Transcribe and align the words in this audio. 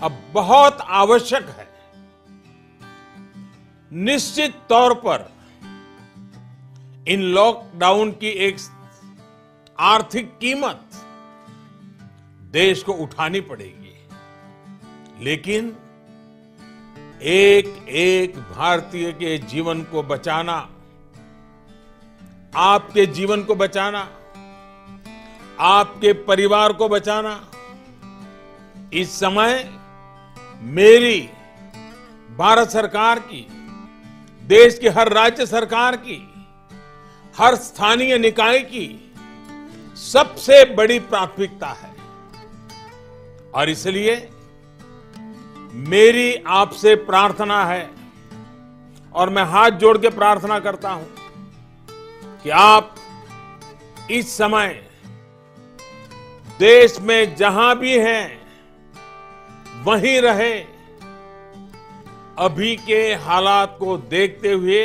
अब 0.00 0.18
बहुत 0.32 0.78
आवश्यक 0.80 1.48
है। 1.48 1.66
निश्चित 3.92 4.54
तौर 4.68 4.94
पर 4.94 5.32
इन 7.08 7.20
लॉकडाउन 7.20 8.10
की 8.10 8.28
एक 8.28 8.56
आर्थिक 9.78 10.38
कीमत 10.38 10.84
देश 12.52 12.82
को 12.82 12.92
उठानी 12.92 13.40
पड़ेगी। 13.40 13.94
लेकिन 15.24 15.76
एक 17.22 17.88
एक 17.88 18.38
भारतीय 18.38 19.12
के 19.12 19.38
जीवन 19.38 19.82
को 19.82 20.02
बचाना, 20.02 20.68
आपके 22.56 23.06
जीवन 23.06 23.42
को 23.44 23.54
बचाना, 23.54 24.08
आपके 25.60 26.12
परिवार 26.12 26.72
को 26.72 26.88
बचाना, 26.88 27.50
इस 28.92 29.18
समय 29.20 29.77
मेरी, 30.60 31.20
भारत 32.38 32.68
सरकार 32.68 33.18
की, 33.18 33.46
देश 34.42 34.78
की 34.78 34.88
हर 34.88 35.12
राज्य 35.12 35.46
सरकार 35.46 35.96
की, 35.96 36.16
हर 37.38 37.54
स्थानीय 37.54 38.18
निकाय 38.18 38.58
की 38.58 39.14
सबसे 39.96 40.64
बड़ी 40.74 40.98
प्राथमिकता 40.98 41.66
है। 41.66 41.92
और 43.54 43.70
इसलिए 43.70 44.30
मेरी 45.72 46.34
आपसे 46.46 46.94
प्रार्थना 46.94 47.64
है, 47.64 47.90
और 49.14 49.30
मैं 49.30 49.44
हाथ 49.44 49.70
जोड़ 49.70 49.98
के 49.98 50.08
प्रार्थना 50.08 50.58
करता 50.58 50.90
हूँ 50.90 51.08
कि 52.42 52.50
आप 52.50 52.94
इस 54.10 54.36
समय 54.36 54.68
देश 56.58 56.98
में 57.00 57.36
जहाँ 57.36 57.78
भी 57.78 57.98
हैं 57.98 58.37
वहीं 59.78 60.20
रहे। 60.20 60.54
अभी 62.38 62.76
के 62.76 63.14
हालात 63.14 63.76
को 63.78 63.96
देखते 63.96 64.52
हुए 64.52 64.84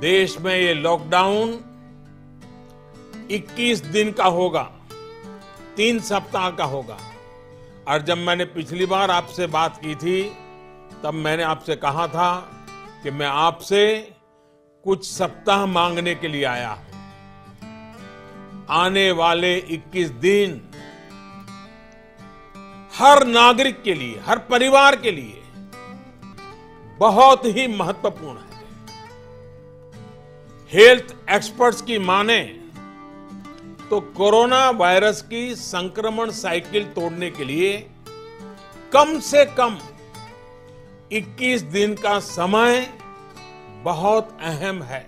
देश 0.00 0.38
में 0.38 0.54
ये 0.54 0.74
लॉकडाउन 0.74 1.52
21 3.30 3.84
दिन 3.84 4.12
का 4.12 4.24
होगा, 4.24 4.62
तीन 5.76 6.00
सप्ताह 6.00 6.50
का 6.50 6.64
होगा। 6.64 6.98
और 7.88 8.02
जब 8.02 8.18
मैंने 8.18 8.44
पिछली 8.44 8.86
बार 8.86 9.10
आपसे 9.10 9.46
बात 9.46 9.76
की 9.76 9.94
थी, 9.94 10.22
तब 11.02 11.14
मैंने 11.14 11.42
आपसे 11.42 11.76
कहा 11.76 12.06
था 12.08 12.34
कि 13.02 13.10
मैं 13.10 13.26
आपसे 13.26 14.10
कुछ 14.84 15.06
सप्ताह 15.06 15.66
मांगने 15.66 16.14
के 16.14 16.28
लिए 16.28 16.44
आया 16.44 16.70
हूँ। 16.70 16.90
आने 18.70 19.10
वाले 19.12 19.56
21 19.70 20.10
दिन 20.20 20.60
हर 22.92 23.26
नागरिक 23.26 23.82
के 23.82 23.94
लिए, 23.94 24.18
हर 24.26 24.38
परिवार 24.50 24.96
के 24.96 25.10
लिए 25.10 25.42
बहुत 26.98 27.44
ही 27.46 27.66
महत्वपूर्ण 27.68 28.38
है। 28.38 28.60
हेल्थ 30.72 31.14
एक्सपर्ट्स 31.30 31.82
की 31.82 31.98
माने 31.98 32.40
तो 33.90 34.00
कोरोना 34.16 34.68
वायरस 34.70 35.22
की 35.22 35.54
संक्रमण 35.54 36.30
साइकिल 36.30 36.84
तोड़ने 36.84 37.30
के 37.30 37.44
लिए 37.44 37.72
कम 38.92 39.18
से 39.20 39.44
कम 39.56 39.78
21 41.12 41.62
दिन 41.72 41.94
का 41.94 42.18
समय 42.20 42.86
बहुत 43.84 44.38
अहम 44.42 44.82
है। 44.82 45.06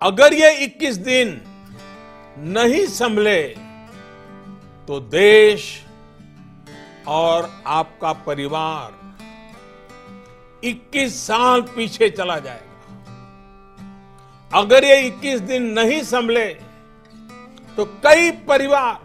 अगर 0.00 0.34
ये 0.34 0.50
21 0.58 0.96
दिन 0.98 1.40
नहीं 2.52 2.84
संभले 2.88 3.40
तो 4.90 5.00
देश 5.00 5.86
और 7.08 7.62
आपका 7.66 8.12
परिवार 8.12 8.88
21 10.64 11.08
साल 11.08 11.62
पीछे 11.62 12.08
चला 12.10 12.38
जाएगा। 12.38 12.76
अगर 14.52 14.84
ये 14.84 14.96
21 15.10 15.40
दिन 15.40 15.62
नहीं 15.62 16.02
संभले 16.02 16.46
तो 17.76 17.84
कई 17.84 18.30
परिवार 18.30 18.96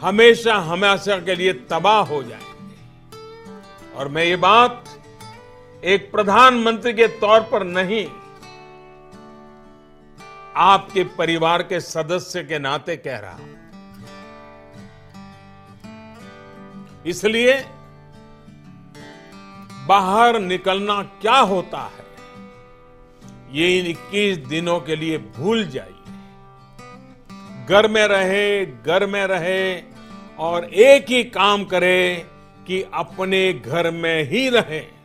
हमेशा 0.00 0.54
हमेशा 0.54 1.18
के 1.18 1.34
लिए 1.34 1.52
तबाह 1.52 2.00
हो 2.02 2.22
जाएँगे। 2.22 3.96
और 3.96 4.08
मैं 4.08 4.24
ये 4.24 4.36
बात 4.36 4.84
एक 5.84 6.10
प्रधानमंत्री 6.12 6.92
के 6.92 7.08
तौर 7.08 7.40
पर 7.40 7.64
नहीं 7.64 8.06
आपके 10.60 11.04
परिवार 11.18 11.62
के 11.62 11.80
सदस्य 11.80 12.42
के 12.42 12.58
नाते 12.58 12.96
कह 12.96 13.18
रहा 13.18 13.32
हूँ। 13.32 13.58
इसलिए 17.06 17.54
बाहर 19.88 20.38
निकलना 20.40 21.02
क्या 21.20 21.38
होता 21.44 21.80
है, 21.86 22.04
ये 23.52 23.78
इन 23.78 23.86
21 23.86 24.36
दिनों 24.48 24.78
के 24.80 24.96
लिए 24.96 25.18
भूल 25.18 25.64
जाइए। 25.66 25.94
घर 27.66 27.88
में 27.88 28.06
रहे, 28.08 28.66
घर 28.66 29.06
में 29.06 29.26
रहे 29.26 29.82
और 30.38 30.64
एक 30.64 31.10
ही 31.10 31.22
काम 31.24 31.64
करे 31.64 32.26
कि 32.66 32.82
अपने 32.94 33.52
घर 33.52 33.90
में 33.90 34.22
ही 34.24 34.48
रहें। 34.48 34.99